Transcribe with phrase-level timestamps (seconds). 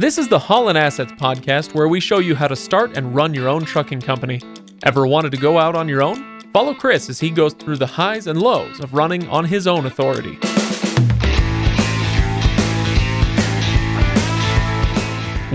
[0.00, 3.34] This is the Holland Assets podcast where we show you how to start and run
[3.34, 4.40] your own trucking company.
[4.84, 6.40] Ever wanted to go out on your own?
[6.52, 9.86] Follow Chris as he goes through the highs and lows of running on his own
[9.86, 10.38] authority.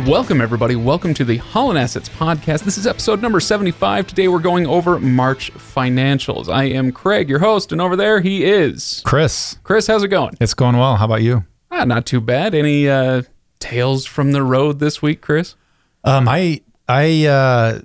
[0.06, 0.76] Welcome, everybody.
[0.76, 2.64] Welcome to the Holland Assets Podcast.
[2.66, 4.08] This is episode number 75.
[4.08, 6.50] Today we're going over March financials.
[6.50, 9.02] I am Craig, your host, and over there he is.
[9.06, 10.36] Chris, Chris, how's it going?
[10.42, 10.98] it's going well.
[10.98, 11.46] How about you?
[11.72, 12.54] Ah, not too bad.
[12.54, 13.22] Any uh,
[13.64, 15.56] tales from the road this week, Chris?
[16.04, 17.80] Um, I I uh,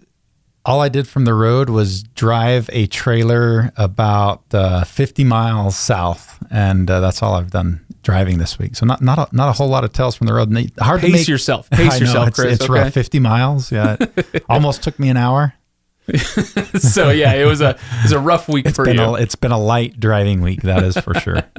[0.64, 6.38] all I did from the road was drive a trailer about uh, 50 miles south,
[6.50, 8.74] and uh, that's all I've done driving this week.
[8.74, 10.52] So not not a, not a whole lot of tales from the road.
[10.78, 11.70] Hard Pace to make yourself.
[11.70, 12.55] Pace know, yourself, it's, Chris.
[12.55, 12.80] It's okay?
[12.80, 12.92] rough.
[12.92, 13.70] 50 miles.
[13.70, 13.97] Yeah,
[14.48, 15.55] almost took me an hour.
[16.79, 19.01] so yeah, it was a it was a rough week It's for you.
[19.01, 20.62] a it's been a light driving week.
[20.62, 21.43] That is for sure.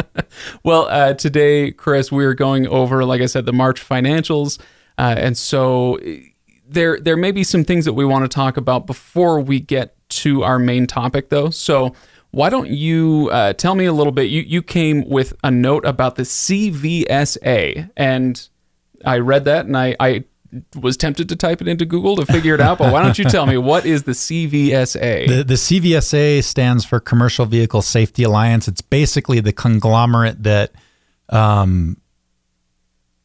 [0.64, 4.60] Well, uh, today, Chris, we're going over, like I said, the March financials,
[4.98, 6.20] uh, and so eh,
[6.68, 9.96] there there may be some things that we want to talk about before we get
[10.10, 11.50] to our main topic, though.
[11.50, 11.96] So
[12.32, 14.30] why don't you uh, tell me a little bit?
[14.30, 18.48] You you came with a note about the CVSA, and
[19.06, 19.96] I read that, and I.
[20.00, 20.24] I
[20.76, 23.26] was tempted to type it into Google to figure it out, but why don't you
[23.26, 25.28] tell me what is the CVSA?
[25.28, 28.68] The, the CVSA stands for Commercial Vehicle Safety Alliance.
[28.68, 30.72] It's basically the conglomerate that
[31.30, 31.98] um,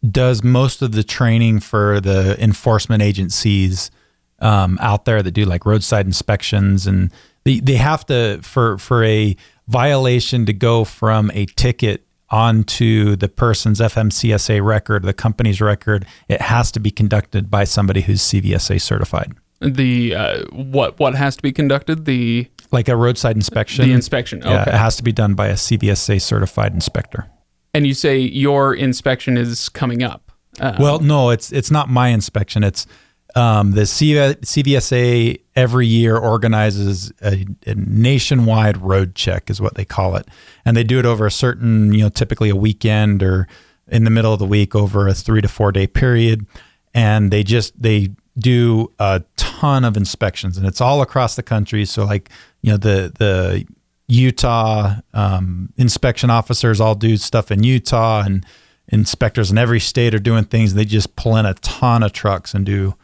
[0.09, 3.91] does most of the training for the enforcement agencies
[4.41, 7.11] um, out there that do like roadside inspections, and
[7.45, 13.29] they, they have to for for a violation to go from a ticket onto the
[13.29, 16.07] person's FMCSA record, the company's record.
[16.29, 21.37] It has to be conducted by somebody who's CVSA certified, the uh, what what has
[21.37, 22.05] to be conducted?
[22.05, 23.87] The like a roadside inspection.
[23.87, 24.43] the inspection.
[24.45, 27.31] Yeah, it has to be done by a CVSA certified inspector.
[27.73, 30.33] And you say your inspection is coming up.
[30.61, 32.63] Uh, Well, no, it's it's not my inspection.
[32.63, 32.87] It's
[33.35, 39.85] um, the CV, CVSA every year organizes a, a nationwide road check, is what they
[39.85, 40.29] call it,
[40.65, 43.49] and they do it over a certain, you know, typically a weekend or
[43.89, 46.47] in the middle of the week over a three to four day period,
[46.95, 51.85] and they just they do a ton of inspections, and it's all across the country.
[51.85, 52.31] So, like
[52.63, 53.67] you know, the the
[54.07, 58.47] Utah um, inspection officers all do stuff in Utah, and
[58.89, 60.75] inspectors in every state are doing things.
[60.75, 62.95] They just pull in a ton of trucks and do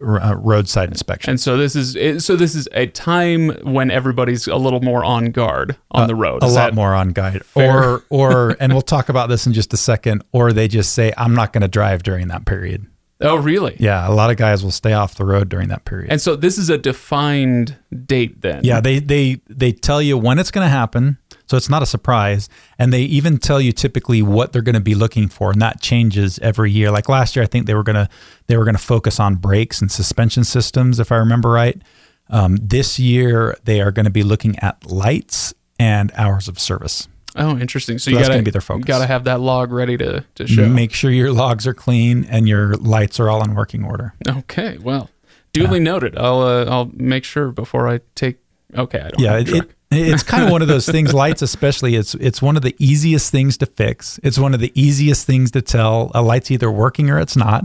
[0.00, 1.30] uh, roadside inspection.
[1.30, 5.26] and so this is so this is a time when everybody's a little more on
[5.26, 6.42] guard on the road.
[6.42, 7.72] a lot more on guard, fair?
[7.84, 10.22] or or and we'll talk about this in just a second.
[10.32, 12.86] Or they just say, "I'm not going to drive during that period."
[13.20, 13.74] Oh, really?
[13.80, 16.12] Yeah, a lot of guys will stay off the road during that period.
[16.12, 17.76] And so this is a defined
[18.06, 18.60] date then.
[18.62, 21.86] Yeah, they they they tell you when it's going to happen, so it's not a
[21.86, 22.48] surprise,
[22.78, 25.80] and they even tell you typically what they're going to be looking for, and that
[25.80, 26.90] changes every year.
[26.90, 28.08] Like last year, I think they were gonna
[28.46, 31.80] they were gonna focus on brakes and suspension systems, if I remember right.
[32.30, 37.08] Um, this year, they are going to be looking at lights and hours of service.
[37.36, 37.98] Oh, interesting.
[37.98, 38.84] So, So you gotta be their focus.
[38.84, 40.68] Got to have that log ready to to show.
[40.68, 44.14] Make sure your logs are clean and your lights are all in working order.
[44.28, 44.78] okay.
[44.78, 45.08] Well,
[45.52, 46.18] duly noted.
[46.18, 48.38] I'll uh, I'll make sure before I take.
[48.76, 48.98] Okay.
[49.00, 49.20] I don't.
[49.20, 51.14] Yeah, it, it, it's kind of one of those things.
[51.14, 54.20] Lights, especially, it's it's one of the easiest things to fix.
[54.22, 57.64] It's one of the easiest things to tell a light's either working or it's not.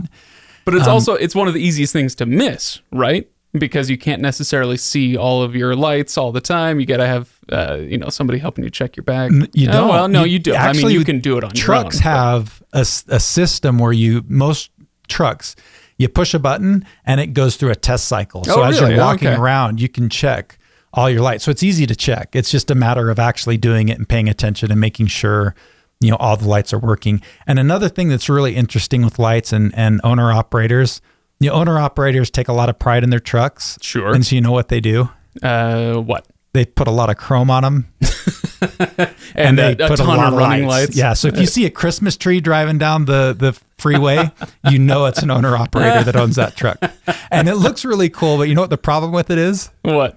[0.64, 3.28] But um, it's also it's one of the easiest things to miss, right?
[3.52, 6.80] Because you can't necessarily see all of your lights all the time.
[6.80, 9.30] You got to have uh, you know somebody helping you check your bag.
[9.52, 9.88] You Oh, don't.
[9.90, 10.52] well, no, you, do.
[10.54, 12.18] I mean, Actually, you can do it on trucks your own.
[12.18, 14.70] have a system where you most
[15.06, 15.54] trucks
[15.98, 18.42] you push a button and it goes through a test cycle.
[18.42, 19.36] So Oh, as you're walking Okay.
[19.36, 20.58] around, you can check
[20.94, 21.44] all your lights.
[21.44, 22.34] So it's easy to check.
[22.34, 25.54] It's just a matter of actually doing it and paying attention and making sure
[26.00, 27.20] you know all the lights are working.
[27.46, 31.02] And another thing that's really interesting with lights and and owner operators,
[31.40, 33.78] you know, owner operators take a lot of pride in their trucks.
[33.82, 34.14] Sure.
[34.14, 35.10] And so you know what they do?
[35.42, 36.26] Uh, what?
[36.52, 37.88] They put a lot of chrome on them
[39.34, 40.96] And, they a, a ton of running lights.
[40.96, 44.30] Yeah, so if you see a Christmas tree driving down the the freeway,
[44.70, 46.78] you know it's an owner operator that owns that truck,
[47.30, 48.36] and it looks really cool.
[48.36, 49.70] But you know what the problem with it is?
[49.82, 50.16] What?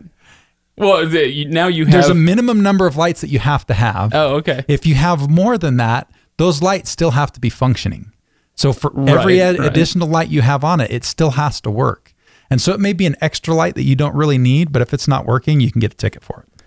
[0.78, 1.92] Well, the, now you have.
[1.92, 4.14] There's a minimum number of lights that you have to have.
[4.14, 4.64] oh, okay.
[4.68, 8.12] If you have more than that, those lights still have to be functioning.
[8.56, 9.68] So for every ad- right.
[9.68, 12.14] additional light you have on it, it still has to work.
[12.50, 14.94] And so it may be an extra light that you don't really need, but if
[14.94, 16.64] it's not working, you can get a ticket for it.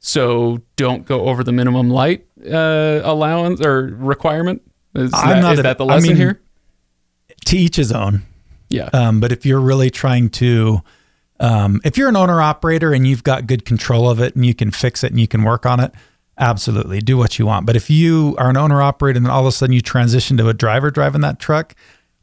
[0.00, 4.62] So don't go over the minimum light uh, allowance or requirement.
[4.94, 6.40] Is, I'm that, not is a- that the I lesson mean, here?
[7.46, 8.22] To each his own.
[8.68, 8.88] Yeah.
[8.92, 10.82] Um, but if you're really trying to,
[11.42, 14.54] um, if you're an owner operator and you've got good control of it and you
[14.54, 15.92] can fix it and you can work on it,
[16.38, 17.66] absolutely do what you want.
[17.66, 20.48] But if you are an owner operator and all of a sudden you transition to
[20.48, 21.74] a driver driving that truck,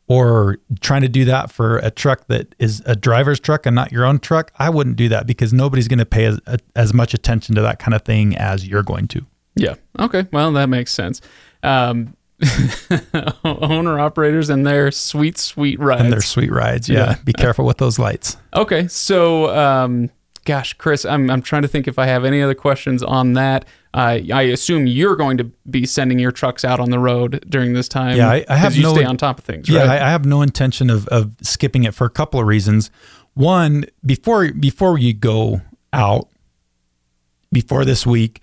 [0.10, 3.92] or trying to do that for a truck that is a driver's truck and not
[3.92, 6.40] your own truck, I wouldn't do that because nobody's going to pay as,
[6.76, 9.26] as much attention to that kind of thing as you're going to.
[9.54, 9.76] Yeah.
[10.00, 10.26] Okay.
[10.32, 11.22] Well, that makes sense.
[11.62, 12.16] Um,
[13.44, 16.04] owner operators and their sweet, sweet rides.
[16.04, 16.90] And their sweet rides.
[16.90, 16.98] Yeah.
[16.98, 17.16] yeah.
[17.24, 18.38] Be careful with those lights.
[18.54, 18.88] Okay.
[18.88, 20.10] So, um,
[20.46, 23.66] gosh, Chris, I'm, I'm trying to think if I have any other questions on that.
[23.94, 27.74] Uh, I assume you're going to be sending your trucks out on the road during
[27.74, 28.18] this time.
[28.18, 29.68] Yeah, I, I have you no, stay on top of things.
[29.68, 30.02] Yeah, right?
[30.02, 32.92] I, I have no intention of, of skipping it for a couple of reasons.
[33.34, 36.28] One, before before you go out,
[37.52, 38.42] before this week,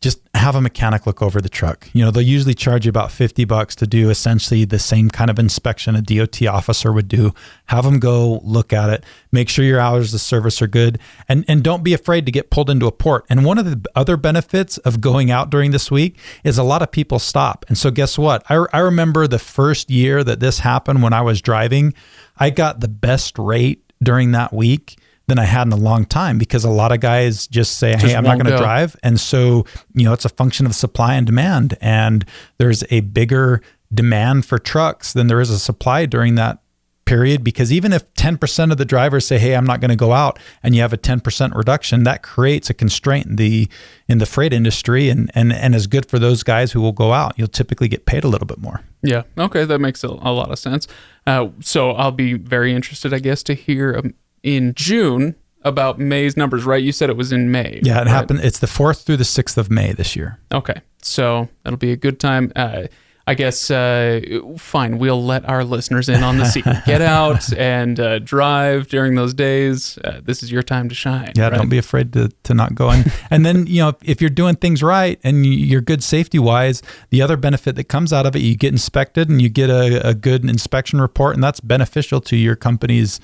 [0.00, 1.90] just have a mechanic look over the truck.
[1.92, 5.30] You know, they'll usually charge you about 50 bucks to do essentially the same kind
[5.30, 7.34] of inspection a DOT officer would do.
[7.66, 10.98] Have them go look at it, make sure your hours of service are good,
[11.28, 13.26] and, and don't be afraid to get pulled into a port.
[13.28, 16.80] And one of the other benefits of going out during this week is a lot
[16.80, 17.66] of people stop.
[17.68, 18.42] And so, guess what?
[18.48, 21.92] I, I remember the first year that this happened when I was driving,
[22.38, 24.96] I got the best rate during that week
[25.30, 28.04] than I had in a long time because a lot of guys just say, just
[28.04, 28.96] Hey, I'm not going to drive.
[29.02, 31.78] And so, you know, it's a function of supply and demand.
[31.80, 32.26] And
[32.58, 33.62] there's a bigger
[33.94, 36.58] demand for trucks than there is a supply during that
[37.04, 40.12] period because even if 10% of the drivers say hey i'm not going to go
[40.12, 43.68] out and you have a 10% reduction that creates a constraint in the
[44.06, 47.12] in the freight industry and and and is good for those guys who will go
[47.12, 47.36] out.
[47.36, 48.84] You'll typically get paid a little bit more.
[49.02, 49.22] Yeah.
[49.36, 49.64] Okay.
[49.64, 50.86] That makes a, a lot of sense.
[51.26, 56.36] Uh, so i'll be very interested i guess to hear um, in June about May's
[56.36, 56.82] numbers, right?
[56.82, 57.80] You said it was in May.
[57.82, 58.08] Yeah, it right?
[58.08, 58.40] happened.
[58.42, 60.38] It's the 4th through the 6th of May this year.
[60.52, 60.80] Okay.
[61.02, 62.52] So that'll be a good time.
[62.56, 62.86] Uh,
[63.26, 64.20] I guess, uh,
[64.56, 66.78] fine, we'll let our listeners in on the secret.
[66.86, 69.98] Get out and uh, drive during those days.
[69.98, 71.32] Uh, this is your time to shine.
[71.36, 71.54] Yeah, right?
[71.54, 73.04] don't be afraid to, to not go in.
[73.30, 77.22] and then, you know, if you're doing things right and you're good safety wise, the
[77.22, 80.14] other benefit that comes out of it, you get inspected and you get a, a
[80.14, 83.20] good inspection report, and that's beneficial to your company's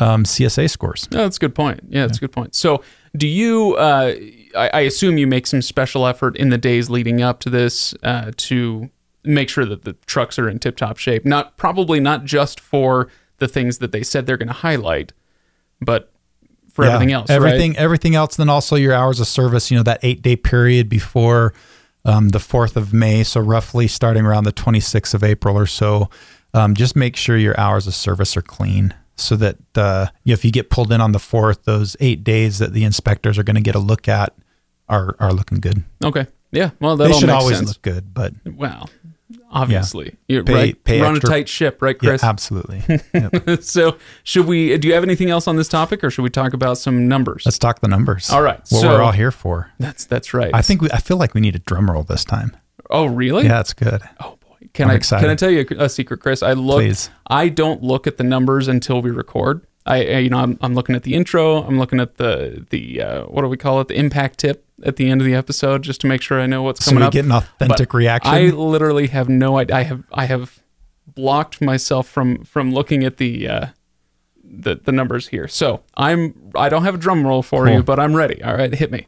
[0.00, 1.06] um, CSA scores.
[1.12, 1.80] Oh, that's a good point.
[1.88, 2.24] Yeah, that's yeah.
[2.24, 2.54] a good point.
[2.54, 2.82] So,
[3.16, 3.76] do you?
[3.76, 4.14] Uh,
[4.56, 7.94] I, I, assume you make some special effort in the days leading up to this
[8.02, 8.90] uh, to
[9.22, 11.24] make sure that the trucks are in tip-top shape.
[11.24, 13.08] Not probably not just for
[13.38, 15.12] the things that they said they're going to highlight,
[15.80, 16.10] but
[16.72, 17.30] for yeah, everything else.
[17.30, 17.80] Everything, right?
[17.80, 18.36] everything else.
[18.36, 19.70] Then also your hours of service.
[19.70, 21.52] You know that eight-day period before
[22.04, 23.22] um, the fourth of May.
[23.22, 26.08] So roughly starting around the twenty-sixth of April or so.
[26.52, 30.50] Um, just make sure your hours of service are clean so that uh, if you
[30.50, 33.62] get pulled in on the fourth, those eight days that the inspectors are going to
[33.62, 34.34] get a look at
[34.88, 35.84] are are looking good.
[36.04, 36.26] Okay.
[36.52, 36.70] Yeah.
[36.80, 37.68] Well, that they should always sense.
[37.68, 38.90] look good, but well,
[39.50, 40.34] obviously, yeah.
[40.34, 40.84] you're pay, right.
[40.84, 41.28] Pay We're extra.
[41.28, 42.22] on a tight ship, right, Chris?
[42.22, 42.82] Yeah, absolutely.
[43.14, 43.62] Yep.
[43.62, 44.76] so, should we?
[44.78, 47.44] Do you have anything else on this topic, or should we talk about some numbers?
[47.44, 48.30] Let's talk the numbers.
[48.30, 48.58] All right.
[48.58, 49.70] What so, we're all here for.
[49.78, 50.50] That's that's right.
[50.52, 52.56] I think we, I feel like we need a drum roll this time.
[52.88, 53.44] Oh, really?
[53.44, 54.02] Yeah, it's good.
[54.20, 54.36] Oh
[54.72, 55.22] can I'm i excited.
[55.22, 56.42] can I tell you a, a secret, Chris?
[56.42, 56.78] I look.
[56.78, 57.10] Please.
[57.26, 59.66] I don't look at the numbers until we record.
[59.86, 61.62] I, I you know I'm, I'm, looking at the intro.
[61.62, 63.88] I'm looking at the the uh, what do we call it?
[63.88, 66.62] The impact tip at the end of the episode, just to make sure I know
[66.62, 67.12] what's coming up.
[67.12, 68.32] so we get an authentic but reaction.
[68.32, 69.76] I literally have no idea.
[69.76, 70.62] I have I have
[71.06, 73.66] blocked myself from from looking at the uh,
[74.44, 75.48] the the numbers here.
[75.48, 77.76] So I'm I don't have a drum roll for cool.
[77.76, 78.42] you, but I'm ready.
[78.42, 79.06] All right, hit me.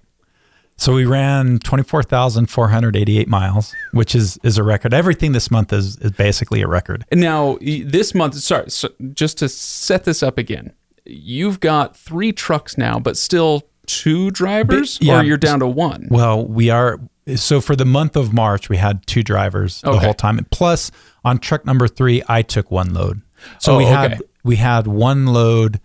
[0.77, 4.93] So we ran 24,488 miles, which is is a record.
[4.93, 7.05] Everything this month is is basically a record.
[7.13, 10.73] Now, this month, sorry, so just to set this up again,
[11.05, 15.67] you've got three trucks now, but still two drivers, but, yeah, or you're down to
[15.67, 16.09] one.
[16.11, 16.99] Well, we are.
[17.37, 19.93] So for the month of March, we had two drivers okay.
[19.93, 20.45] the whole time.
[20.51, 20.91] Plus,
[21.25, 23.23] on truck number three, I took one load.
[23.61, 25.81] So oh, we had we had one load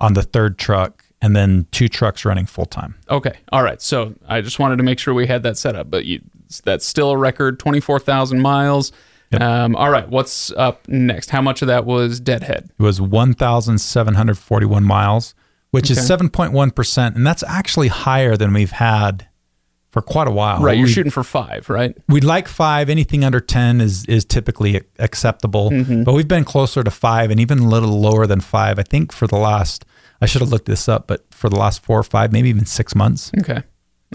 [0.00, 2.96] on the third truck and then two trucks running full time.
[3.08, 3.38] Okay.
[3.50, 3.80] All right.
[3.80, 6.20] So I just wanted to make sure we had that set up, but you,
[6.64, 8.92] that's still a record 24,000 miles.
[9.32, 9.40] Yep.
[9.40, 10.06] Um, all right.
[10.06, 11.30] What's up next?
[11.30, 12.68] How much of that was deadhead?
[12.78, 15.34] It was 1,741 miles,
[15.70, 15.98] which okay.
[15.98, 17.16] is 7.1%.
[17.16, 19.26] And that's actually higher than we've had
[19.92, 20.60] for quite a while.
[20.60, 20.76] Right.
[20.76, 21.96] You're we, shooting for five, right?
[22.06, 22.90] We'd like five.
[22.90, 26.02] Anything under 10 is, is typically acceptable, mm-hmm.
[26.02, 29.10] but we've been closer to five and even a little lower than five, I think,
[29.10, 29.86] for the last
[30.24, 32.66] I should have looked this up, but for the last four or five, maybe even
[32.66, 33.62] six months, okay,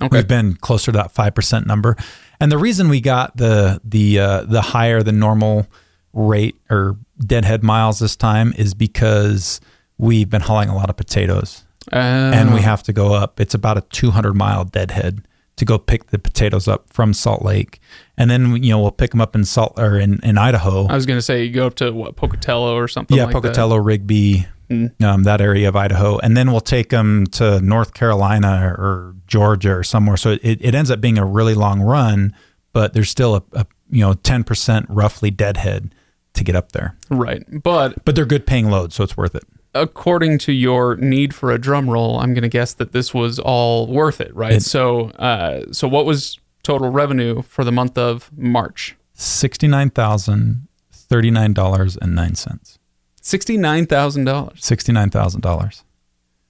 [0.02, 1.96] okay, we've been closer to that five percent number.
[2.40, 5.68] And the reason we got the the uh, the higher than normal
[6.14, 9.62] rate or deadhead miles this time is because
[9.98, 12.64] we've been hauling a lot of potatoes, and we oh.
[12.64, 13.40] have to go up.
[13.40, 15.26] It's about a 200 mile deadhead
[15.60, 17.80] to go pick the potatoes up from Salt Lake,
[18.18, 20.88] and then you know we'll pick them up in Salt or in, in Idaho.
[20.88, 23.16] I was going to say you go up to what Pocatello or something.
[23.16, 23.82] Yeah, like Pocatello, that.
[23.82, 25.02] Rigby, mm.
[25.04, 29.74] um, that area of Idaho, and then we'll take them to North Carolina or Georgia
[29.76, 30.18] or somewhere.
[30.18, 32.34] So it, it ends up being a really long run,
[32.74, 35.94] but there's still a, a you know ten percent roughly deadhead
[36.34, 36.96] to get up there.
[37.10, 37.44] Right.
[37.64, 39.44] But But they're good paying loads, so it's worth it.
[39.76, 43.38] according to your need for a drum roll, I'm going to guess that this was
[43.40, 44.54] all worth it, right?
[44.54, 48.96] It- so, uh, so what was total revenue for the month of March?
[49.14, 52.79] Sixty nine thousand thirty nine dollars and nine cents.
[53.22, 54.64] Sixty-nine thousand dollars.
[54.64, 55.84] Sixty nine thousand dollars,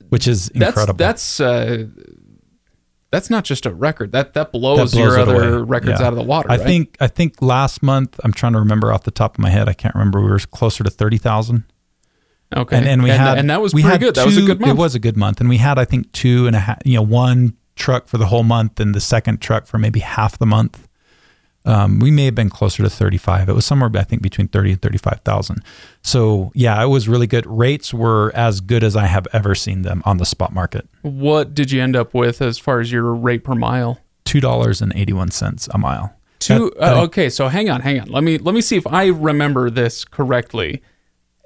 [0.09, 0.97] which is That's incredible.
[0.97, 1.87] that's uh,
[3.11, 4.11] that's not just a record.
[4.11, 5.63] That that blows, That blows your other away.
[5.63, 6.07] records Yeah.
[6.07, 6.51] out of the water.
[6.51, 6.65] I right?
[6.65, 9.67] think I think last month I'm trying to remember off the top of my head.
[9.67, 10.21] I can't remember.
[10.21, 11.63] We were closer to thirty thousand.
[12.55, 14.15] Okay, and, and we had and that was we pretty had good.
[14.15, 14.71] that was a two- good month.
[14.71, 16.95] It was a good month, and we had I think two and a half, you
[16.95, 20.47] know, one truck for the whole month, and the second truck for maybe half the
[20.47, 20.87] month.
[21.65, 23.49] Um, we may have been closer to thirty five.
[23.49, 25.61] It was somewhere I think between thirty and thirty five thousand.
[26.01, 27.45] So yeah, it was really good.
[27.45, 30.87] Rates were as good as I have ever seen them on the spot market.
[31.01, 33.99] What did you end up with as far as your rate per mile?
[34.25, 36.15] Two dollars and eighty one cents a mile.
[36.39, 36.69] Two.
[36.75, 38.07] That- that- uh, okay, so hang on, hang on.
[38.07, 40.81] Let me let me see if I remember this correctly.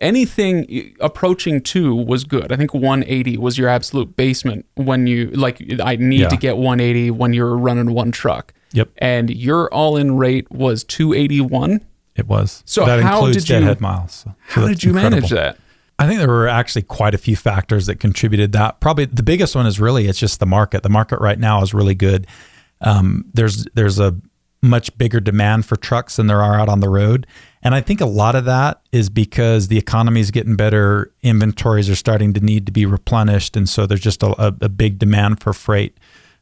[0.01, 2.51] Anything approaching two was good.
[2.51, 5.61] I think 180 was your absolute basement when you like.
[5.81, 6.27] I need Yeah.
[6.27, 8.53] to get 180 when you're running one truck.
[8.73, 11.81] Yep, And your all-in rate was 281.
[12.15, 12.61] it was.
[12.65, 14.11] So that how includes did you- deadhead miles.
[14.25, 15.57] So- How did you manage that?
[15.99, 18.79] I think there were actually quite a few factors that contributed that.
[18.79, 20.81] Probably the biggest one is really it's just the market.
[20.83, 22.25] The market right now is really good.
[22.81, 24.15] Um, there's there's a
[24.61, 27.27] much bigger demand for trucks than there are out on the road,
[27.61, 31.11] and I think a lot of that is because the economy is getting better.
[31.21, 34.69] Inventories are starting to need to be replenished, and so there's just a, a, a
[34.69, 35.97] big demand for freight.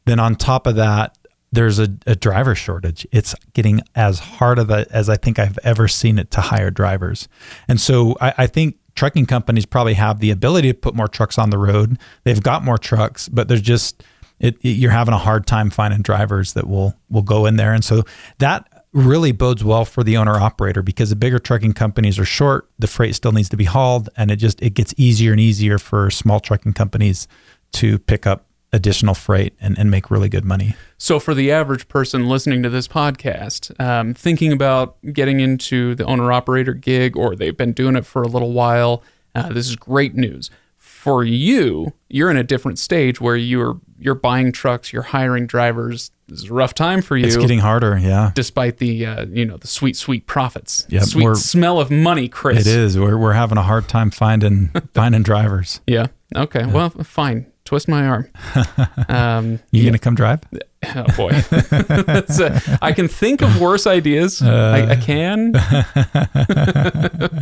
[0.06, 1.16] Then on top of that,
[1.52, 3.06] there's a, a driver shortage.
[3.12, 6.70] It's getting as hard of a, as I think I've ever seen it to hire
[6.70, 7.28] drivers.
[7.68, 11.38] And so I, I think trucking companies probably have the ability to put more trucks
[11.38, 11.98] on the road.
[12.24, 14.02] They've got more trucks, but there's just
[14.40, 17.72] it, it- you're having a hard time finding drivers that will will go in there.
[17.74, 18.02] And so
[18.38, 22.68] that really bodes well for the owner operator because the bigger trucking companies are short,
[22.78, 25.78] the freight still needs to be hauled, and it just it gets easier and easier
[25.78, 27.26] for small trucking companies
[27.72, 30.74] to pick up additional freight and, and make really good money.
[30.98, 36.04] So, for the average person listening to this podcast, um, thinking about getting into the
[36.04, 39.02] owner operator gig, or they've been doing it for a little while,
[39.34, 40.50] uh, this is great news.
[40.78, 46.12] For you, you're in a different stage where you're you're buying trucks, you're hiring drivers.
[46.28, 48.30] This is a rough time for you, It's getting harder, yeah.
[48.34, 52.60] despite the uh, you know the sweet sweet profits, Yep, sweet smell of money, Chris.
[52.60, 52.98] It is.
[52.98, 55.80] We're we're having a hard time finding finding drivers.
[55.86, 56.06] Yeah.
[56.36, 56.64] Okay.
[56.66, 57.51] Well, fine.
[57.72, 58.28] Twist my arm.
[59.08, 60.40] Um, You gonna come drive?
[60.94, 61.30] Oh boy,
[61.70, 64.42] uh, I can think of worse ideas.
[64.42, 65.52] I, I can,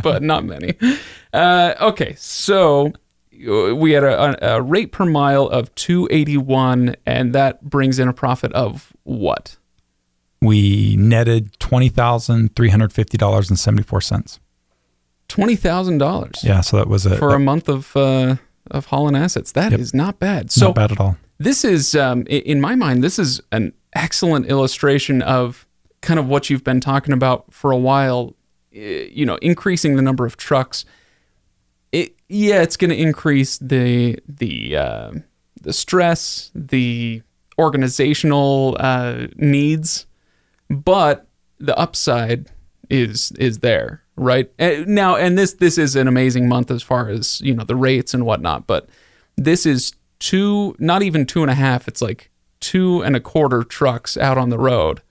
[0.03, 0.77] but not many.
[1.33, 2.93] Uh, okay, so
[3.49, 7.67] uh, we had a, a, a rate per mile of two eighty one, and that
[7.67, 9.57] brings in a profit of what?
[10.39, 14.39] We netted twenty thousand three hundred fifty dollars and seventy four cents.
[15.27, 18.35] Twenty thousand dollars Yeah, so that was it for a month of uh,
[18.71, 19.51] of hauling assets.
[19.51, 19.97] That is Yep.
[19.97, 20.51] not bad.
[20.51, 21.17] So not bad at all.
[21.37, 25.67] this is um, in my mind this is an excellent illustration of
[26.01, 28.35] kind of what you've been talking about for a while
[28.71, 30.85] you know increasing the number of trucks
[31.91, 35.11] it yeah it's going to increase the the uh,
[35.61, 37.21] the stress the
[37.59, 40.05] organizational uh, needs
[40.69, 41.27] but
[41.59, 42.49] the upside
[42.89, 47.09] is is there right Eh, now and this this is an amazing month as far
[47.09, 48.87] as you know the rates and whatnot but
[49.37, 53.63] this is two not even two and a half it's like two and a quarter
[53.63, 55.01] trucks out on the road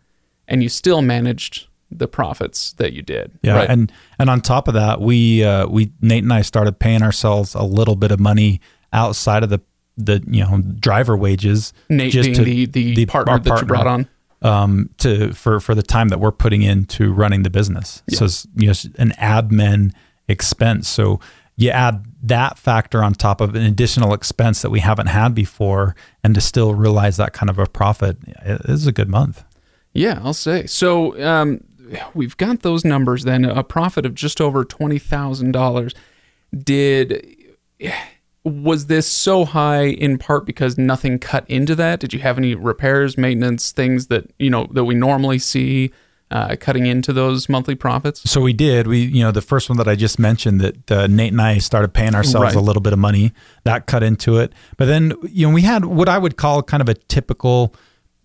[0.46, 3.68] and you still managed the profits that you did Yeah, right?
[3.70, 7.54] and and on top of that, we uh, we Nate and I started paying ourselves
[7.56, 8.60] a little bit of money
[8.92, 9.60] outside of the
[9.96, 11.72] the you know driver wages.
[11.88, 14.06] nate just being to- the, the, the- partner that you brought on
[14.42, 18.02] um, to for for the time that we're putting into running the business.
[18.10, 19.92] So it's you know, it's an admin
[20.28, 20.88] expense.
[20.88, 21.20] So
[21.56, 25.94] you add that factor on top of an additional expense that we haven't had before,
[26.24, 29.44] and to still realize that kind of a profit it is a good month.
[29.92, 30.66] Yeah, I'll say.
[30.66, 31.62] So um,
[32.14, 33.44] we've got those numbers then.
[33.44, 35.94] A profit of just over twenty thousand dollars.
[36.56, 37.36] Did
[38.44, 42.00] was this so high in part because nothing cut into that?
[42.00, 45.90] Did you have any repairs, maintenance, things that you know that we normally see
[46.30, 48.22] uh, cutting into those monthly profits?
[48.30, 48.86] So we did.
[48.86, 51.58] We, you know, the first one that I just mentioned that uh, Nate and I
[51.58, 52.54] started paying ourselves Right.
[52.54, 53.32] a little bit of money
[53.64, 54.52] that cut into it.
[54.76, 57.74] But then, you know, we had what I would call kind of a typical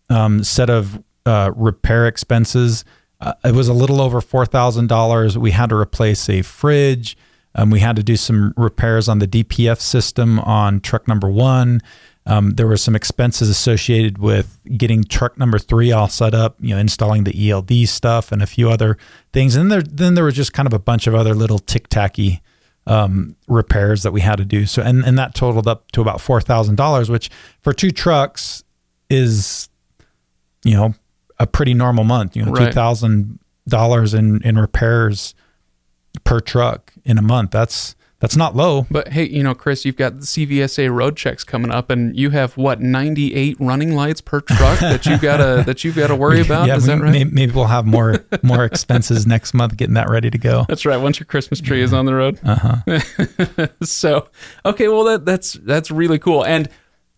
[0.09, 2.85] um, set of uh, repair expenses.
[3.19, 5.37] Uh, it was a little over four thousand dollars.
[5.37, 7.17] We had to replace a fridge.
[7.55, 11.81] Um, we had to do some repairs on the DPF system on truck number one.
[12.27, 16.73] Um, there were some expenses associated with getting truck number three all set up, you
[16.73, 18.97] know, installing the ELD stuff and a few other
[19.31, 19.55] things.
[19.55, 22.41] And there, then there was just kind of a bunch of other little tic tacky
[22.87, 24.65] um, repairs that we had to do.
[24.65, 27.29] So, and, and that totaled up to about $4,000, which
[27.61, 28.63] for two trucks
[29.09, 29.69] is,
[30.63, 30.95] you know,
[31.39, 32.73] a pretty normal month, you know, Right.
[32.73, 35.35] $2,000 in, in repairs
[36.23, 37.51] per truck in a month.
[37.51, 38.87] That's, that's not low.
[38.89, 42.29] But hey, you know, Chris, you've got the CVSA road checks coming up, and you
[42.31, 46.15] have what ninety eight running lights per truck that you gotta that you've got to
[46.15, 46.65] worry about.
[46.67, 47.11] yeah, Is that right?
[47.11, 50.65] may- maybe we'll have more more expenses next month getting that ready to go.
[50.69, 50.97] That's right.
[50.97, 52.39] Once your Christmas tree is on the road.
[52.43, 53.67] Uh huh.
[53.83, 54.29] so,
[54.65, 56.43] okay, well that that's that's really cool.
[56.45, 56.69] And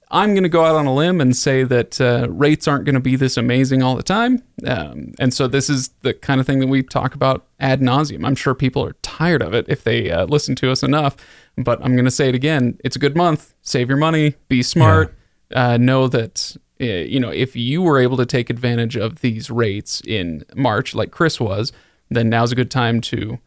[0.09, 2.95] I'm going to go out on a limb and say that uh, rates aren't going
[2.95, 4.41] to be this amazing all the time.
[4.65, 8.25] Um, and so this is the kind of thing that we talk about ad nauseum.
[8.25, 11.17] I'm sure people are tired of it if they uh, listen to us enough.
[11.57, 12.79] But I'm going to say it again.
[12.83, 13.53] It's a good month.
[13.61, 14.35] Save your money.
[14.47, 15.13] Be smart.
[15.53, 19.49] Uh, know that uh, you know if you were able to take advantage of these
[19.49, 21.71] rates in March, like Chris was,
[22.09, 23.39] then now's a good time to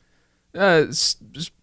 [0.56, 1.16] uh, s-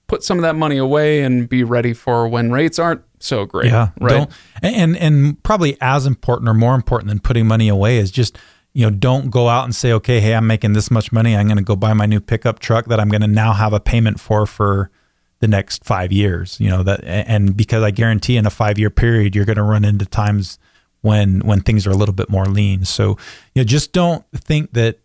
[0.07, 3.71] put some of that money away and be ready for when rates aren't so great.
[3.71, 4.09] Yeah, right.
[4.09, 4.31] Don't,
[4.61, 8.37] and and probably as important or more important than putting money away is just
[8.73, 11.47] you know don't go out and say okay hey I'm making this much money I'm
[11.47, 13.79] going to go buy my new pickup truck that I'm going to now have a
[13.79, 14.91] payment for for
[15.39, 16.59] the next five years.
[16.59, 19.63] You know that and because I guarantee in a five year period you're going to
[19.63, 20.59] run into times
[21.01, 22.85] when when things are a little bit more lean.
[22.85, 23.17] So
[23.53, 24.99] you know just don't think that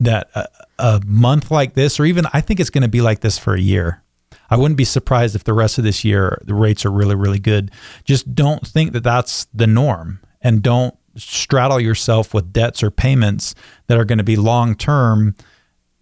[0.00, 0.48] that a,
[0.78, 3.54] a month like this or even I think it's going to be like this for
[3.54, 4.02] a year.
[4.50, 7.38] I wouldn't be surprised if the rest of this year the rates are really, really
[7.38, 7.70] good.
[8.04, 13.54] Just don't think that that's the norm and don't straddle yourself with debts or payments
[13.86, 15.34] that are going to be long term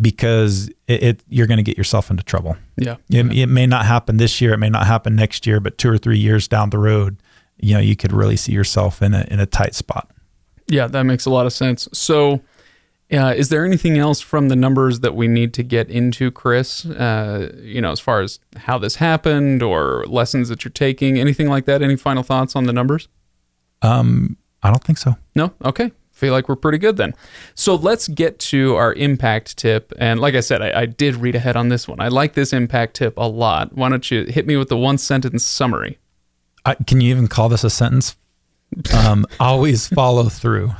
[0.00, 2.56] because it, it you're going to get yourself into trouble.
[2.76, 2.96] Yeah.
[3.08, 5.90] It, it may not happen this year, it may not happen next year, but two
[5.90, 7.18] or three years down the road,
[7.58, 10.10] you know, you could really see yourself in a in a tight spot.
[10.66, 11.88] Yeah, that makes a lot of sense.
[11.92, 12.40] So,
[13.12, 16.86] uh, is there anything else from the numbers that we need to get into, Chris?
[16.86, 21.48] Uh, you know, as far as how this happened or lessons that you're taking, anything
[21.48, 21.82] like that?
[21.82, 23.08] Any final thoughts on the numbers?
[23.82, 25.16] Um, I don't think so.
[25.34, 25.52] No?
[25.64, 25.92] Okay.
[26.12, 27.14] Feel like we're pretty good then.
[27.54, 29.92] So let's get to our impact tip.
[29.98, 32.00] And like I said, I, I did read ahead on this one.
[32.00, 33.74] I like this impact tip a lot.
[33.74, 35.98] Why don't you hit me with the one sentence summary?
[36.64, 38.16] I, can you even call this a sentence?
[38.94, 40.72] Um, always follow through.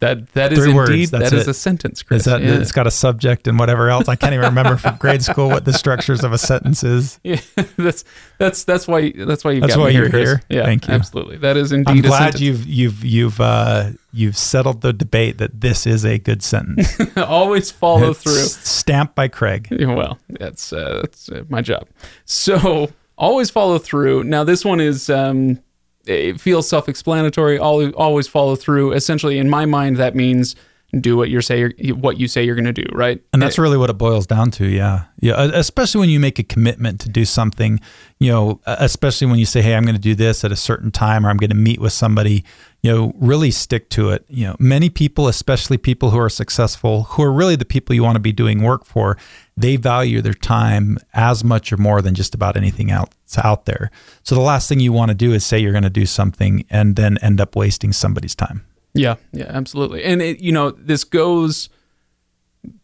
[0.00, 1.50] That that is Three words, indeed that's that is it.
[1.50, 2.20] a sentence, Chris.
[2.20, 2.60] Is that yeah.
[2.60, 4.08] it's got a subject and whatever else?
[4.08, 7.18] I can't even remember from grade school what the structures of a sentence is.
[7.26, 7.40] Yeah,
[7.76, 8.04] that's
[8.38, 10.28] that's that's why that's why you That's got why here, you're Chris.
[10.28, 10.42] here?
[10.50, 10.94] Yeah, Thank you.
[10.94, 11.90] Absolutely, that is indeed.
[11.90, 16.42] I'm glad you've you've you've uh, you've settled the debate that this is a good
[16.42, 16.94] sentence.
[17.16, 18.32] always follow It's through.
[18.34, 19.68] Stamped by Craig.
[19.80, 21.88] Well, that's uh, that's uh, my job.
[22.26, 24.24] So always follow through.
[24.24, 25.60] Now this one is um,
[26.06, 27.58] it feels self-explanatory.
[27.58, 28.92] Always always follow through.
[28.92, 30.56] Essentially, in my mind, that means
[31.00, 32.84] do what you say what you say you're going to do.
[32.92, 33.20] Right.
[33.32, 34.66] And that's really what it boils down to.
[34.66, 35.04] Yeah.
[35.20, 35.46] Yeah.
[35.46, 37.80] e- Especially when you make a commitment to do something,
[38.20, 40.56] you know, e- especially when you say, Hey, I'm going to do this at a
[40.56, 42.44] certain time or I'm going to meet with somebody,
[42.82, 44.24] you know, really stick to it.
[44.28, 48.04] You know, many people, especially people who are successful, who are really the people you
[48.04, 49.18] want to be doing work for,
[49.56, 53.10] they value their time as much or more than just about anything else
[53.42, 53.90] out there.
[54.22, 56.64] So the last thing you want to do is say you're going to do something
[56.68, 58.64] and then end up wasting somebody's time.
[58.92, 60.04] Yeah, yeah, absolutely.
[60.04, 61.68] And it, you know, this goes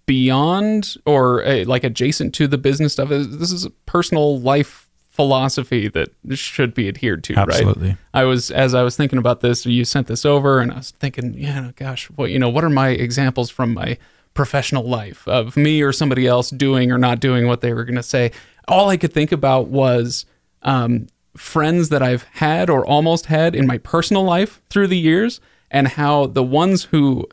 [0.06, 3.08] beyond or uh, like adjacent to the business stuff.
[3.08, 7.48] This is a personal life philosophy that should be adhered to, right?
[7.50, 7.96] Absolutely.
[8.14, 10.90] I was as I was thinking about this, you sent this over and I was
[10.90, 13.98] thinking, yeah, gosh, what you know, what are my examples from my
[14.34, 17.96] professional life of me or somebody else doing or not doing what they were going
[17.96, 18.32] to say?
[18.68, 20.26] All I could think about was
[20.62, 25.40] um, friends that I've had or almost had in my personal life through the years,
[25.70, 27.26] and how the ones who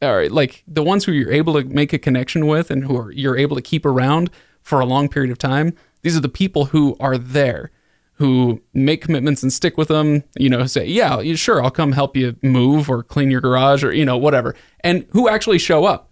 [0.00, 3.10] are like the ones who you're able to make a connection with and who are,
[3.12, 5.74] you're able to keep around for a long period of time.
[6.02, 7.70] These are the people who are there,
[8.14, 10.24] who make commitments and stick with them.
[10.36, 13.92] You know, say, yeah, sure, I'll come help you move or clean your garage or
[13.92, 16.08] you know whatever, and who actually show up.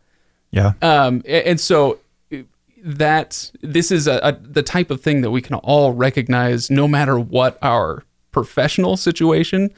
[0.51, 0.73] Yeah.
[0.83, 1.99] Um, and so
[2.83, 6.89] that this is a, a the type of thing that we can all recognize, no
[6.89, 9.71] matter what our professional situation.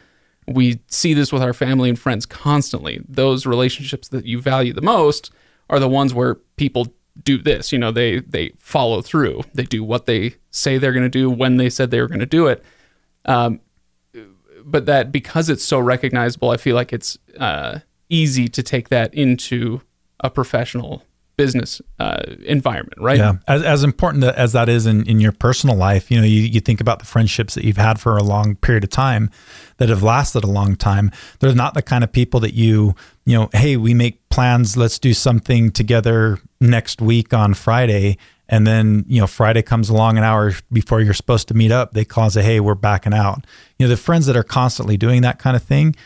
[0.49, 3.01] We see this with our family and friends constantly.
[3.09, 5.31] Those relationships that you value the most
[5.71, 6.89] are the ones where people
[7.23, 7.73] do this.
[7.73, 9.43] You know, they they follow through.
[9.55, 12.21] They do what they say they're going to do when they said they were going
[12.21, 12.65] to do it.
[13.25, 13.61] Um,
[14.65, 19.15] but that because it's so recognizable, I feel like it's uh, easy to take that
[19.15, 19.81] into
[20.23, 21.03] a professional
[21.37, 23.19] business uh, environment, right?
[23.19, 23.35] Yeah.
[23.49, 26.61] As, as important as that is in, in your personal life, you know, you, you
[26.61, 29.31] think about the friendships that you've had for a long period of time
[29.79, 31.11] that have lasted a long time.
[31.41, 34.99] They're not the kind of people that you, you know, hey, we make plans, let's
[34.99, 38.19] do something together next week on Friday.
[38.49, 41.93] And then, you know, Friday comes along an hour before you're supposed to meet up.
[41.93, 43.47] They call and say, hey, we're backing out.
[43.79, 45.97] You know, the friends that are constantly doing that kind of thing,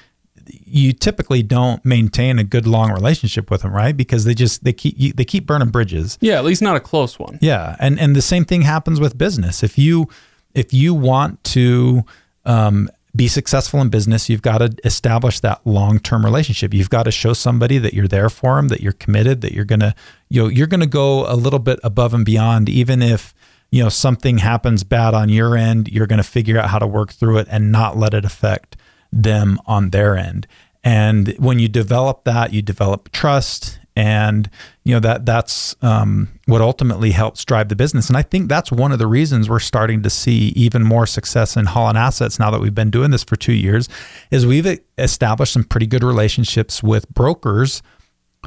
[0.49, 3.97] you typically don't maintain a good long relationship with them, right?
[3.97, 6.19] Because they just they keep they keep burning bridges.
[6.21, 7.39] Yeah, at least not a close one.
[7.41, 9.63] Yeah, and and the same thing happens with business.
[9.63, 10.09] If you
[10.55, 12.05] if you want to
[12.45, 16.75] um, be successful in business, you've got to establish that long term relationship.
[16.75, 19.65] You've got to show somebody that you're there for them, that you're committed, that you're
[19.65, 19.95] gonna
[20.29, 23.35] you know you're gonna go a little bit above and beyond, even if
[23.71, 25.89] you know something happens bad on your end.
[25.89, 28.77] You're gonna figure out how to work through it and not let it affect
[29.13, 30.47] them on their end.
[30.85, 34.49] And when you develop that, you develop trust, and
[34.85, 38.09] you know that that's um, what ultimately helps drive the business.
[38.09, 41.57] And I think that's one of the reasons we're starting to see even more success
[41.57, 43.89] in Holland Assets now that we've been doing this for two years.
[44.31, 47.83] Is we've established some pretty good relationships with brokers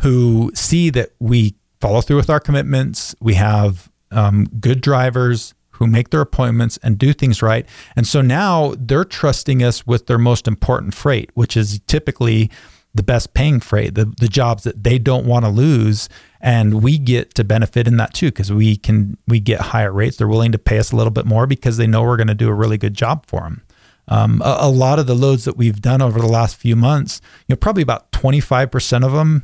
[0.02, 3.16] who see that we follow through with our commitments.
[3.20, 7.66] We have um, good drivers who make their appointments and do things right.
[7.96, 12.52] And so now they're trusting us with their most important freight, which is typically
[12.94, 16.10] the best paying freight, the, the jobs that they don't want to lose.
[16.42, 20.18] And we get to benefit in that too, because we can we get higher rates.
[20.18, 22.36] They're willing to pay us a little bit more because they know we're going to
[22.36, 23.64] do a really good job for them.
[24.08, 27.22] Um, a, a, lot of the loads that we've done over the last few months,
[27.48, 29.44] you know, probably about 25% of them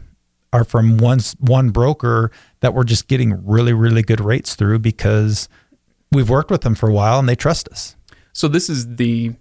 [0.52, 5.48] are from one, one broker that we're just getting really, really good rates through because
[6.15, 7.95] we've worked with them for a while and they trust us.
[8.34, 9.34] So this is the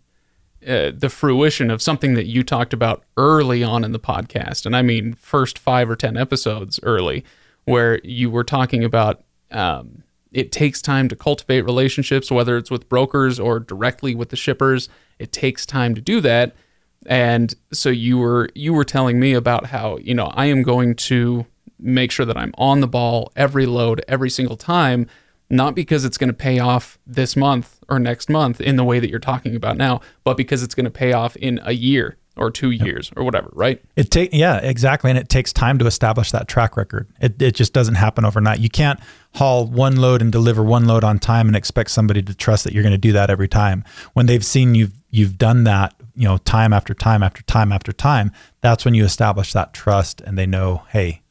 [0.66, 4.74] uh, the fruition of something that you talked about early on in the podcast, and
[4.74, 7.24] I mean first five or ten episodes early,
[7.64, 12.88] where you were talking about um, it takes time to cultivate relationships, whether it's with
[12.88, 14.88] brokers or directly with the shippers.
[15.18, 16.56] It takes time to do that,
[17.04, 20.94] and so you were you were telling me about how you know I am going
[20.94, 21.44] to
[21.78, 25.08] make sure that I'm on the ball every load every single time
[25.55, 29.01] not because it's going to pay off this month or next month in the way
[29.01, 32.17] that you're talking about now, but because it's going to pay off in a year
[32.37, 33.83] or two years or whatever, right?
[33.97, 37.09] It take yeah, exactly, and it takes time to establish that track record.
[37.21, 38.59] It it just doesn't happen overnight.
[38.59, 38.99] You can't
[39.35, 42.73] haul one load and deliver one load on time and expect somebody to trust that
[42.73, 43.85] you're going to do that every time.
[44.14, 47.93] When they've seen you've you've done that, you know, time after time after time after
[47.93, 51.23] time, that's when you establish that trust and they know, hey,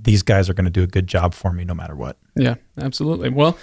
[0.00, 2.16] these guys are going to do a good job for me no matter what.
[2.36, 3.30] Yeah, absolutely.
[3.30, 3.58] Well,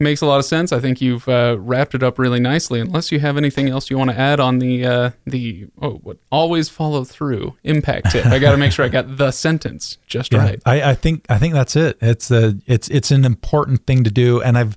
[0.00, 0.72] makes a lot of sense.
[0.72, 2.80] I think you've uh, wrapped it up really nicely.
[2.80, 6.18] Unless you have anything else you want to add on the uh, the oh, what
[6.32, 8.26] always follow through impact tip.
[8.26, 10.62] I got to make sure I got the sentence just yeah, right.
[10.64, 11.98] I, I think I think that's it.
[12.00, 14.76] It's a it's it's an important thing to do, and I've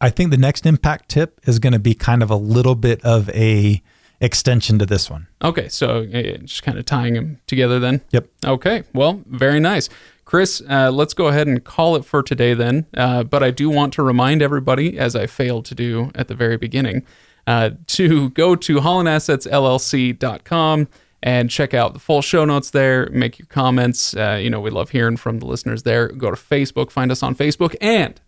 [0.00, 3.02] I think the next impact tip is going to be kind of a little bit
[3.04, 3.82] of a
[4.20, 5.26] extension to this one.
[5.42, 8.02] Okay, so uh, just kind of tying them together then.
[8.10, 8.28] Yep.
[8.44, 8.84] Okay.
[8.94, 9.88] Well, very nice.
[10.32, 12.86] Chris, uh, let's go ahead and call it for today then.
[12.96, 16.34] Uh, but I do want to remind everybody, as I failed to do at the
[16.34, 17.04] very beginning,
[17.46, 20.88] uh, to go to hollandassetsllc.com
[21.22, 23.10] and check out the full show notes there.
[23.10, 24.16] Make your comments.
[24.16, 26.08] Uh, you know, we love hearing from the listeners there.
[26.08, 27.76] Go to Facebook, find us on Facebook.
[27.82, 28.18] And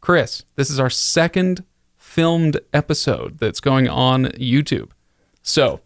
[0.00, 1.62] Chris, this is our second
[1.96, 4.90] filmed episode that's going on YouTube.
[5.42, 5.78] So,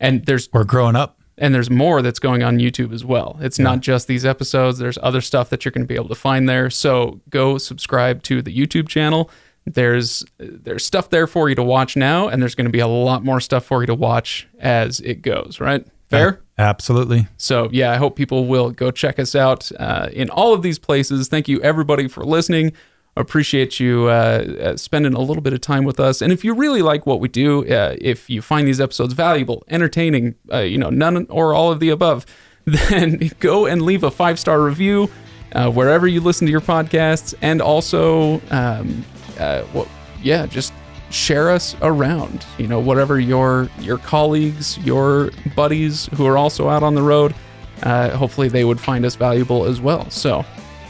[0.00, 3.36] and there's we're growing up and there's more that's going on YouTube as well.
[3.40, 3.64] It's yeah.
[3.64, 4.78] not just these episodes.
[4.78, 6.70] There's other stuff that you're going to be able to find there.
[6.70, 9.30] So go subscribe to the YouTube channel.
[9.66, 12.86] There's there's stuff there for you to watch now, and there's going to be a
[12.86, 15.60] lot more stuff for you to watch as it goes.
[15.60, 15.86] Right?
[16.08, 16.40] Fair?
[16.56, 17.26] absolutely.
[17.36, 20.78] So yeah, I hope people will go check us out uh, in all of these
[20.78, 21.26] places.
[21.28, 22.72] Thank you everybody for listening
[23.16, 26.20] appreciate you uh, uh, spending a little bit of time with us.
[26.20, 29.64] And if you really like what we do, uh, if you find these episodes valuable,
[29.68, 32.26] entertaining, uh, you know, none or all of the above,
[32.64, 35.10] then go and leave a five star review
[35.52, 37.34] uh, wherever you listen to your podcasts.
[37.40, 39.04] And also, um,
[39.38, 39.88] uh, well,
[40.22, 40.72] yeah, just
[41.10, 42.44] share us around.
[42.58, 47.34] You know, whatever your your colleagues, your buddies who are also out on the road.
[47.82, 50.10] hopefully, they would find us valuable as well.
[50.10, 50.44] So.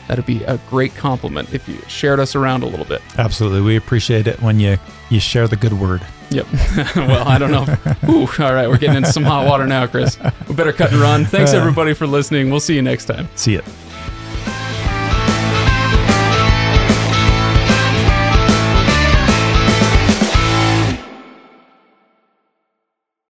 [0.09, 3.03] That'd be a great compliment if you shared us around a little bit.
[3.19, 3.61] Absolutely.
[3.61, 4.79] We appreciate it when you,
[5.11, 6.07] you share the good word.
[6.31, 6.47] Yep.
[6.97, 7.65] well, I don't know.
[8.09, 8.69] Ooh, all right.
[8.69, 10.19] We're getting into some hot water now, Chris.
[10.49, 11.25] We better cut and run.
[11.25, 12.51] Thanks, uh, everybody, for listening.
[12.51, 13.29] We'll see you next time.
[13.35, 13.63] See you.